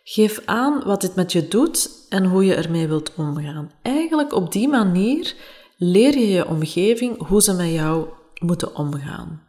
Geef 0.03 0.41
aan 0.45 0.83
wat 0.85 1.01
dit 1.01 1.15
met 1.15 1.31
je 1.31 1.47
doet 1.47 1.89
en 2.09 2.25
hoe 2.25 2.45
je 2.45 2.55
ermee 2.55 2.87
wilt 2.87 3.13
omgaan. 3.15 3.71
Eigenlijk 3.81 4.33
op 4.33 4.51
die 4.51 4.67
manier 4.67 5.35
leer 5.77 6.17
je 6.17 6.27
je 6.27 6.47
omgeving 6.47 7.27
hoe 7.27 7.41
ze 7.41 7.53
met 7.53 7.71
jou 7.71 8.07
moeten 8.41 8.75
omgaan. 8.75 9.48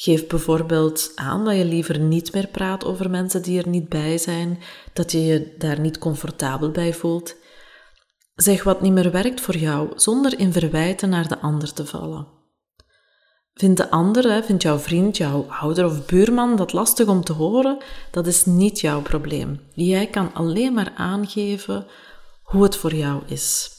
Geef 0.00 0.26
bijvoorbeeld 0.26 1.12
aan 1.14 1.44
dat 1.44 1.56
je 1.56 1.64
liever 1.64 1.98
niet 1.98 2.32
meer 2.32 2.46
praat 2.46 2.84
over 2.84 3.10
mensen 3.10 3.42
die 3.42 3.62
er 3.62 3.68
niet 3.68 3.88
bij 3.88 4.18
zijn, 4.18 4.58
dat 4.92 5.12
je 5.12 5.24
je 5.24 5.54
daar 5.56 5.80
niet 5.80 5.98
comfortabel 5.98 6.70
bij 6.70 6.94
voelt. 6.94 7.34
Zeg 8.34 8.62
wat 8.62 8.80
niet 8.80 8.92
meer 8.92 9.10
werkt 9.10 9.40
voor 9.40 9.56
jou, 9.56 9.92
zonder 9.94 10.38
in 10.38 10.52
verwijten 10.52 11.08
naar 11.08 11.28
de 11.28 11.38
ander 11.38 11.72
te 11.72 11.86
vallen. 11.86 12.26
Vindt 13.54 13.76
de 13.76 13.90
ander, 13.90 14.44
vindt 14.44 14.62
jouw 14.62 14.78
vriend, 14.78 15.16
jouw 15.16 15.46
ouder 15.48 15.84
of 15.84 16.06
buurman 16.06 16.56
dat 16.56 16.72
lastig 16.72 17.06
om 17.06 17.24
te 17.24 17.32
horen, 17.32 17.78
dat 18.10 18.26
is 18.26 18.44
niet 18.44 18.80
jouw 18.80 19.02
probleem. 19.02 19.60
Jij 19.72 20.06
kan 20.06 20.34
alleen 20.34 20.72
maar 20.72 20.92
aangeven 20.96 21.86
hoe 22.42 22.62
het 22.62 22.76
voor 22.76 22.94
jou 22.94 23.22
is. 23.26 23.70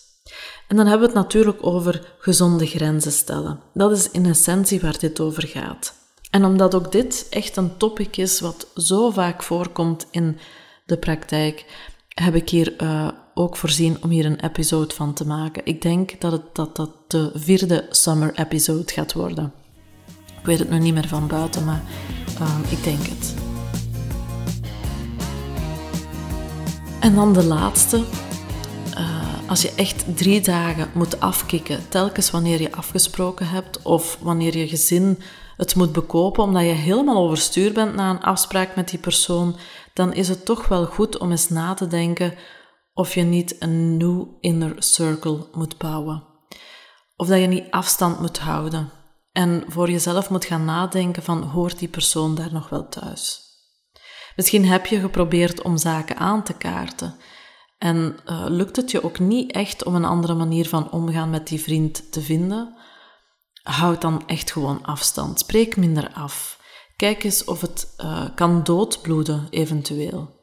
En 0.67 0.75
dan 0.75 0.85
hebben 0.85 1.07
we 1.07 1.13
het 1.13 1.23
natuurlijk 1.23 1.65
over 1.65 2.15
gezonde 2.17 2.65
grenzen 2.65 3.11
stellen. 3.11 3.59
Dat 3.73 3.91
is 3.91 4.11
in 4.11 4.25
essentie 4.25 4.79
waar 4.79 4.99
dit 4.99 5.19
over 5.19 5.47
gaat. 5.47 5.97
En 6.29 6.45
omdat 6.45 6.75
ook 6.75 6.91
dit 6.91 7.27
echt 7.29 7.57
een 7.57 7.77
topic 7.77 8.17
is 8.17 8.39
wat 8.39 8.67
zo 8.75 9.09
vaak 9.09 9.43
voorkomt 9.43 10.07
in 10.11 10.37
de 10.85 10.97
praktijk, 10.97 11.65
heb 12.07 12.35
ik 12.35 12.49
hier 12.49 12.81
uh, 12.81 13.07
ook 13.33 13.57
voorzien 13.57 13.97
om 14.03 14.09
hier 14.09 14.25
een 14.25 14.39
episode 14.39 14.95
van 14.95 15.13
te 15.13 15.27
maken. 15.27 15.65
Ik 15.65 15.81
denk 15.81 16.21
dat 16.21 16.31
het, 16.31 16.41
dat, 16.53 16.75
dat 16.75 16.91
de 17.07 17.31
vierde 17.33 17.85
summer 17.89 18.39
episode 18.39 18.93
gaat 18.93 19.13
worden. 19.13 19.53
Ik 20.39 20.45
weet 20.45 20.59
het 20.59 20.69
nog 20.69 20.79
niet 20.79 20.93
meer 20.93 21.07
van 21.07 21.27
buiten, 21.27 21.65
maar 21.65 21.83
uh, 22.41 22.71
ik 22.71 22.83
denk 22.83 23.05
het. 23.07 23.33
En 26.99 27.15
dan 27.15 27.33
de 27.33 27.43
laatste, 27.43 28.03
als 29.47 29.61
je 29.61 29.71
echt 29.75 30.17
drie 30.17 30.41
dagen 30.41 30.89
moet 30.93 31.19
afkicken, 31.19 31.89
telkens 31.89 32.31
wanneer 32.31 32.61
je 32.61 32.71
afgesproken 32.71 33.47
hebt 33.47 33.81
of 33.81 34.17
wanneer 34.21 34.57
je 34.57 34.67
gezin 34.67 35.19
het 35.59 35.75
moet 35.75 35.91
bekopen 35.91 36.43
omdat 36.43 36.61
je 36.61 36.67
helemaal 36.67 37.23
overstuur 37.23 37.73
bent 37.73 37.95
na 37.95 38.09
een 38.09 38.21
afspraak 38.21 38.75
met 38.75 38.89
die 38.89 38.99
persoon, 38.99 39.55
dan 39.93 40.13
is 40.13 40.27
het 40.27 40.45
toch 40.45 40.67
wel 40.67 40.85
goed 40.85 41.17
om 41.17 41.31
eens 41.31 41.49
na 41.49 41.73
te 41.73 41.87
denken 41.87 42.33
of 42.93 43.13
je 43.13 43.21
niet 43.21 43.55
een 43.59 43.97
nieuw 43.97 44.37
inner 44.39 44.75
circle 44.77 45.47
moet 45.51 45.77
bouwen. 45.77 46.23
Of 47.15 47.27
dat 47.27 47.39
je 47.39 47.47
niet 47.47 47.71
afstand 47.71 48.19
moet 48.19 48.39
houden 48.39 48.89
en 49.31 49.63
voor 49.67 49.89
jezelf 49.89 50.29
moet 50.29 50.45
gaan 50.45 50.65
nadenken 50.65 51.23
van 51.23 51.43
hoort 51.43 51.79
die 51.79 51.87
persoon 51.87 52.35
daar 52.35 52.53
nog 52.53 52.69
wel 52.69 52.89
thuis? 52.89 53.41
Misschien 54.35 54.65
heb 54.65 54.85
je 54.85 54.99
geprobeerd 54.99 55.61
om 55.61 55.77
zaken 55.77 56.17
aan 56.17 56.43
te 56.43 56.53
kaarten 56.53 57.15
en 57.77 58.15
uh, 58.25 58.45
lukt 58.47 58.75
het 58.75 58.91
je 58.91 59.03
ook 59.03 59.19
niet 59.19 59.51
echt 59.51 59.83
om 59.83 59.95
een 59.95 60.05
andere 60.05 60.33
manier 60.33 60.67
van 60.67 60.91
omgaan 60.91 61.29
met 61.29 61.47
die 61.47 61.61
vriend 61.61 62.11
te 62.11 62.21
vinden? 62.21 62.78
Houd 63.63 64.01
dan 64.01 64.27
echt 64.27 64.51
gewoon 64.51 64.85
afstand. 64.85 65.39
Spreek 65.39 65.77
minder 65.77 66.13
af. 66.13 66.59
Kijk 66.95 67.23
eens 67.23 67.43
of 67.43 67.61
het 67.61 67.93
uh, 67.97 68.25
kan 68.35 68.63
doodbloeden, 68.63 69.47
eventueel. 69.49 70.37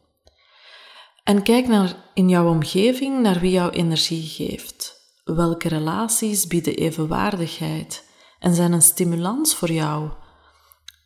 En 1.25 1.43
kijk 1.43 1.69
naar 1.69 1.97
in 2.15 2.29
jouw 2.29 2.49
omgeving 2.49 3.23
naar 3.23 3.41
wie 3.41 3.51
jouw 3.51 3.71
energie 3.71 4.23
geeft. 4.23 4.95
Welke 5.25 5.69
relaties 5.69 6.47
bieden 6.47 6.75
evenwaardigheid 6.75 8.05
en 8.39 8.55
zijn 8.55 8.73
een 8.73 8.83
stimulans 8.83 9.55
voor 9.55 9.73
jou? 9.73 10.11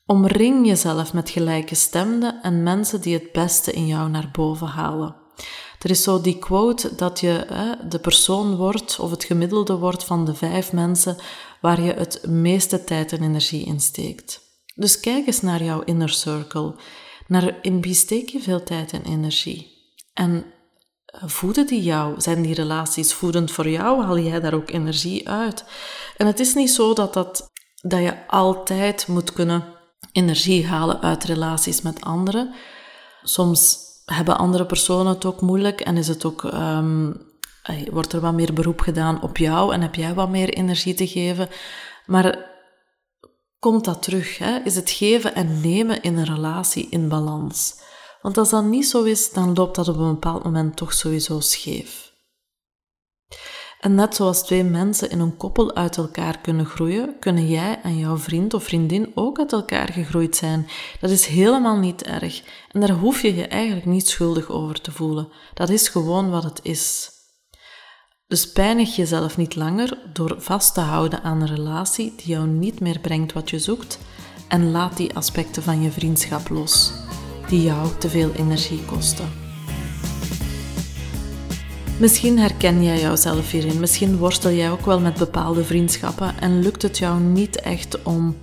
Omring 0.07 0.67
jezelf 0.67 1.12
met 1.12 1.31
gelijke 1.31 1.75
stemden 1.75 2.43
en 2.43 2.62
mensen 2.62 3.00
die 3.00 3.14
het 3.14 3.33
beste 3.33 3.73
in 3.73 3.87
jou 3.87 4.11
naar 4.11 4.29
boven 4.33 4.67
halen. 4.67 5.20
Er 5.81 5.91
is 5.91 6.03
zo 6.03 6.21
die 6.21 6.39
quote 6.39 6.95
dat 6.95 7.21
je 7.21 7.45
hè, 7.49 7.89
de 7.89 7.99
persoon 7.99 8.57
wordt 8.57 8.99
of 8.99 9.11
het 9.11 9.25
gemiddelde 9.25 9.77
wordt 9.77 10.05
van 10.05 10.25
de 10.25 10.35
vijf 10.35 10.73
mensen 10.73 11.17
waar 11.61 11.81
je 11.81 11.93
het 11.93 12.27
meeste 12.27 12.85
tijd 12.85 13.13
en 13.13 13.23
energie 13.23 13.65
in 13.65 13.81
steekt. 13.81 14.41
Dus 14.75 15.01
kijk 15.01 15.27
eens 15.27 15.41
naar 15.41 15.63
jouw 15.63 15.81
inner 15.81 16.09
circle. 16.09 16.75
Naar 17.27 17.59
in 17.63 17.81
wie 17.81 17.95
steek 17.95 18.29
je 18.29 18.41
veel 18.41 18.63
tijd 18.63 18.93
en 18.93 19.03
energie? 19.03 19.79
En 20.15 20.45
eh, 21.05 21.23
voeden 21.27 21.67
die 21.67 21.83
jou? 21.83 22.21
Zijn 22.21 22.43
die 22.43 22.55
relaties 22.55 23.13
voedend 23.13 23.51
voor 23.51 23.69
jou? 23.69 24.05
Haal 24.05 24.19
jij 24.19 24.41
daar 24.41 24.55
ook 24.55 24.71
energie 24.71 25.29
uit? 25.29 25.65
En 26.17 26.27
het 26.27 26.41
is 26.41 26.55
niet 26.55 26.71
zo 26.71 26.95
dat, 26.95 27.15
dat, 27.15 27.51
dat 27.83 28.01
je 28.01 28.29
altijd 28.29 29.07
moet 29.07 29.33
kunnen 29.33 29.65
energie 30.13 30.67
halen 30.67 31.01
uit 31.01 31.25
relaties 31.25 31.83
met 31.83 32.01
anderen. 32.01 32.55
Soms 33.23 33.79
hebben 34.14 34.38
andere 34.38 34.67
personen 34.67 35.12
het 35.12 35.25
ook 35.25 35.40
moeilijk 35.40 35.81
en 35.81 35.97
is 35.97 36.09
het 36.09 36.25
ook, 36.25 36.43
um, 36.43 37.17
wordt 37.90 38.12
er 38.12 38.21
wat 38.21 38.33
meer 38.33 38.52
beroep 38.52 38.81
gedaan 38.81 39.23
op 39.23 39.37
jou 39.37 39.75
en 39.75 39.81
heb 39.81 39.95
jij 39.95 40.14
wat 40.14 40.29
meer 40.29 40.49
energie 40.49 40.95
te 40.95 41.07
geven. 41.07 41.49
Maar 42.07 42.50
komt 43.59 43.85
dat 43.85 44.02
terug? 44.02 44.38
Hè? 44.38 44.59
Is 44.64 44.76
het 44.76 44.90
geven 44.90 45.35
en 45.35 45.61
nemen 45.61 46.02
in 46.02 46.17
een 46.17 46.35
relatie 46.35 46.87
in 46.90 47.09
balans? 47.09 47.75
Want 48.23 48.38
als 48.38 48.50
dat 48.50 48.64
niet 48.64 48.87
zo 48.87 49.02
is, 49.02 49.33
dan 49.33 49.55
loopt 49.55 49.76
dat 49.76 49.88
op 49.88 49.97
een 49.97 50.12
bepaald 50.12 50.45
moment 50.45 50.76
toch 50.76 50.93
sowieso 50.93 51.40
scheef. 51.40 52.10
En 53.81 53.95
net 53.95 54.15
zoals 54.15 54.43
twee 54.43 54.65
mensen 54.65 55.11
in 55.11 55.21
een 55.21 55.37
koppel 55.37 55.75
uit 55.75 55.97
elkaar 55.97 56.39
kunnen 56.39 56.67
groeien, 56.67 57.19
kunnen 57.19 57.49
jij 57.49 57.81
en 57.83 57.99
jouw 57.99 58.17
vriend 58.17 58.55
of 58.55 58.65
vriendin 58.65 59.13
ook 59.15 59.39
uit 59.39 59.53
elkaar 59.53 59.93
gegroeid 59.93 60.37
zijn. 60.37 60.67
Dat 61.01 61.11
is 61.11 61.27
helemaal 61.27 61.79
niet 61.79 62.03
erg. 62.03 62.43
En 62.71 62.81
daar 62.81 62.91
hoef 62.91 63.23
je 63.23 63.35
je 63.35 63.47
eigenlijk 63.47 63.87
niet 63.87 64.09
schuldig 64.09 64.49
over 64.49 64.81
te 64.81 64.93
voelen. 64.93 65.29
Dat 65.55 65.69
is 65.69 65.89
gewoon 65.89 66.31
wat 66.31 66.45
het 66.45 66.61
is. 66.63 67.11
Dus 68.27 68.53
pijnig 68.53 68.97
jezelf 68.97 69.37
niet 69.37 69.57
langer 69.57 69.99
door 70.13 70.35
vast 70.39 70.75
te 70.75 70.81
houden 70.81 71.23
aan 71.23 71.41
een 71.41 71.55
relatie 71.55 72.12
die 72.16 72.27
jou 72.27 72.47
niet 72.47 72.81
meer 72.81 72.99
brengt 72.99 73.33
wat 73.33 73.51
je 73.51 73.59
zoekt 73.59 73.99
en 74.49 74.71
laat 74.71 74.97
die 74.97 75.14
aspecten 75.14 75.62
van 75.62 75.83
je 75.83 75.90
vriendschap 75.90 76.49
los, 76.49 76.93
die 77.49 77.62
jou 77.62 77.88
te 77.99 78.09
veel 78.09 78.33
energie 78.33 78.85
kosten. 78.85 79.39
Misschien 82.01 82.39
herken 82.39 82.83
jij 82.83 83.01
jouzelf 83.01 83.51
hierin, 83.51 83.81
misschien 83.81 84.17
worstel 84.17 84.51
jij 84.51 84.71
ook 84.71 84.85
wel 84.85 85.01
met 85.01 85.15
bepaalde 85.15 85.65
vriendschappen 85.65 86.41
en 86.41 86.63
lukt 86.63 86.83
het 86.83 86.99
jou 86.99 87.21
niet 87.21 87.61
echt 87.61 88.03
om 88.03 88.37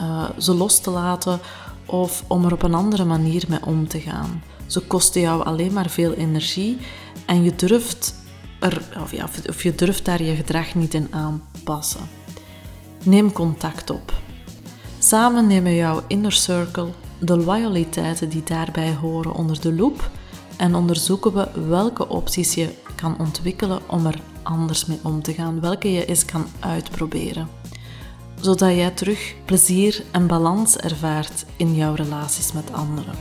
uh, 0.00 0.30
ze 0.38 0.54
los 0.54 0.80
te 0.80 0.90
laten 0.90 1.40
of 1.86 2.24
om 2.26 2.44
er 2.44 2.52
op 2.52 2.62
een 2.62 2.74
andere 2.74 3.04
manier 3.04 3.44
mee 3.48 3.64
om 3.64 3.88
te 3.88 4.00
gaan. 4.00 4.42
Ze 4.66 4.80
kosten 4.80 5.20
jou 5.20 5.44
alleen 5.44 5.72
maar 5.72 5.90
veel 5.90 6.12
energie 6.12 6.78
en 7.26 7.42
je 7.42 7.54
durft, 7.54 8.14
er, 8.60 8.82
of, 9.02 9.12
ja, 9.12 9.28
of 9.48 9.62
je 9.62 9.74
durft 9.74 10.04
daar 10.04 10.22
je 10.22 10.34
gedrag 10.34 10.74
niet 10.74 10.94
in 10.94 11.08
aanpassen. 11.10 12.08
Neem 13.04 13.32
contact 13.32 13.90
op. 13.90 14.12
Samen 14.98 15.46
nemen 15.46 15.74
jouw 15.74 16.02
inner 16.06 16.32
circle 16.32 16.88
de 17.18 17.36
loyaliteiten 17.36 18.28
die 18.28 18.42
daarbij 18.44 18.94
horen 18.94 19.34
onder 19.34 19.60
de 19.60 19.72
loep 19.72 20.10
en 20.56 20.74
onderzoeken 20.74 21.32
we 21.32 21.48
welke 21.68 22.08
opties 22.08 22.54
je 22.54 22.68
kan 23.02 23.18
ontwikkelen 23.18 23.80
om 23.88 24.06
er 24.06 24.20
anders 24.42 24.86
mee 24.86 24.98
om 25.02 25.22
te 25.22 25.32
gaan, 25.32 25.60
welke 25.60 25.92
je 25.92 26.04
eens 26.04 26.24
kan 26.24 26.46
uitproberen. 26.60 27.48
Zodat 28.40 28.74
jij 28.74 28.90
terug 28.90 29.34
plezier 29.44 30.02
en 30.10 30.26
balans 30.26 30.76
ervaart 30.76 31.44
in 31.56 31.74
jouw 31.74 31.94
relaties 31.94 32.52
met 32.52 32.72
anderen. 32.72 33.14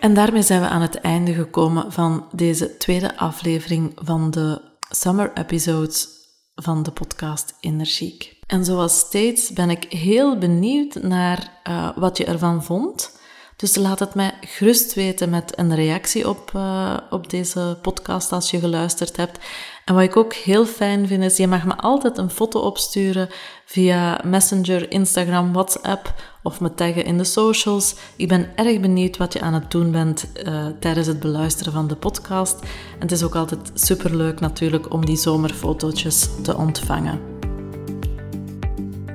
En 0.00 0.14
daarmee 0.14 0.42
zijn 0.42 0.60
we 0.60 0.68
aan 0.68 0.82
het 0.82 1.00
einde 1.00 1.34
gekomen 1.34 1.92
van 1.92 2.26
deze 2.32 2.76
tweede 2.76 3.16
aflevering 3.16 3.92
van 3.94 4.30
de 4.30 4.60
Summer 4.90 5.32
Episodes 5.34 6.08
van 6.54 6.82
de 6.82 6.90
podcast 6.90 7.54
Energiek. 7.60 8.36
En 8.46 8.64
zoals 8.64 8.98
steeds 8.98 9.52
ben 9.52 9.70
ik 9.70 9.84
heel 9.92 10.38
benieuwd 10.38 10.94
naar 10.94 11.60
uh, 11.68 11.96
wat 11.96 12.16
je 12.16 12.24
ervan 12.24 12.64
vond. 12.64 13.14
Dus 13.56 13.76
laat 13.76 13.98
het 13.98 14.14
mij 14.14 14.34
gerust 14.40 14.94
weten 14.94 15.30
met 15.30 15.58
een 15.58 15.74
reactie 15.74 16.28
op, 16.28 16.52
uh, 16.56 16.96
op 17.10 17.30
deze 17.30 17.78
podcast 17.82 18.32
als 18.32 18.50
je 18.50 18.58
geluisterd 18.58 19.16
hebt. 19.16 19.38
En 19.84 19.94
wat 19.94 20.02
ik 20.02 20.16
ook 20.16 20.34
heel 20.34 20.66
fijn 20.66 21.06
vind 21.06 21.22
is, 21.22 21.36
je 21.36 21.46
mag 21.46 21.64
me 21.64 21.76
altijd 21.76 22.18
een 22.18 22.30
foto 22.30 22.60
opsturen 22.60 23.28
via 23.64 24.20
Messenger, 24.24 24.90
Instagram, 24.90 25.52
WhatsApp 25.52 26.14
of 26.42 26.60
me 26.60 26.74
taggen 26.74 27.04
in 27.04 27.18
de 27.18 27.24
socials. 27.24 27.94
Ik 28.16 28.28
ben 28.28 28.48
erg 28.56 28.80
benieuwd 28.80 29.16
wat 29.16 29.32
je 29.32 29.40
aan 29.40 29.54
het 29.54 29.70
doen 29.70 29.90
bent 29.90 30.26
uh, 30.46 30.66
tijdens 30.80 31.06
het 31.06 31.20
beluisteren 31.20 31.72
van 31.72 31.86
de 31.88 31.96
podcast. 31.96 32.60
En 32.60 33.00
het 33.00 33.12
is 33.12 33.22
ook 33.22 33.34
altijd 33.34 33.70
superleuk 33.74 34.40
natuurlijk 34.40 34.92
om 34.92 35.04
die 35.04 35.16
zomerfotootjes 35.16 36.28
te 36.42 36.56
ontvangen. 36.56 37.20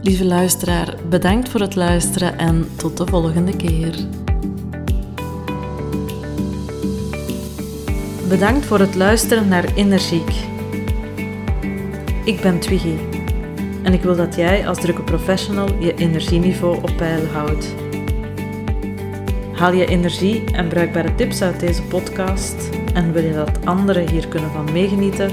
Lieve 0.02 0.26
luisteraar, 0.26 0.96
bedankt 1.10 1.50
voor 1.50 1.60
het 1.60 1.76
luisteren 1.76 2.38
en 2.38 2.70
tot 2.76 2.98
de 2.98 3.08
volgende 3.08 3.56
keer. 3.56 4.08
Bedankt 8.32 8.66
voor 8.66 8.80
het 8.80 8.96
luisteren 8.96 9.48
naar 9.48 9.74
Energiek. 9.76 10.32
Ik 12.24 12.42
ben 12.42 12.60
Twiggy 12.60 12.96
en 13.84 13.94
ik 13.94 14.02
wil 14.02 14.16
dat 14.16 14.36
jij 14.36 14.68
als 14.68 14.80
drukke 14.80 15.04
professional 15.04 15.68
je 15.80 15.94
energieniveau 15.94 16.78
op 16.82 16.92
peil 16.98 17.26
houdt. 17.26 17.76
Haal 19.54 19.74
je 19.74 19.86
energie 19.86 20.44
en 20.52 20.68
bruikbare 20.68 21.16
tips 21.16 21.42
uit 21.42 21.60
deze 21.60 21.82
podcast 21.82 22.70
en 22.94 23.14
wil 23.14 23.24
je 23.24 23.34
dat 23.34 23.66
anderen 23.66 24.10
hier 24.10 24.28
kunnen 24.28 24.52
van 24.52 24.72
meegenieten? 24.72 25.32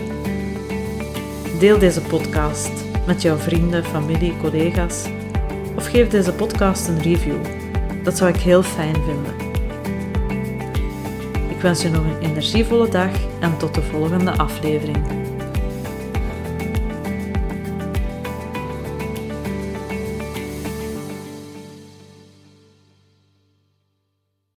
Deel 1.59 1.79
deze 1.79 2.01
podcast 2.01 2.71
met 3.07 3.23
jouw 3.23 3.37
vrienden, 3.37 3.85
familie, 3.85 4.37
collega's 4.37 5.05
of 5.77 5.87
geef 5.87 6.09
deze 6.09 6.33
podcast 6.33 6.89
een 6.89 7.03
review. 7.03 7.39
Dat 8.03 8.17
zou 8.17 8.31
ik 8.31 8.41
heel 8.41 8.63
fijn 8.63 8.95
vinden. 8.95 9.38
Ik 11.59 11.64
wens 11.64 11.83
je 11.83 11.90
nog 11.90 12.05
een 12.05 12.31
energievolle 12.31 12.88
dag 12.88 13.11
en 13.40 13.57
tot 13.57 13.75
de 13.75 13.83
volgende 13.83 14.31
aflevering. 14.31 15.28